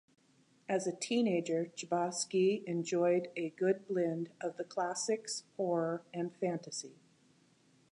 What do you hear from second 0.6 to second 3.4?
As a teenager, Chbosky enjoyed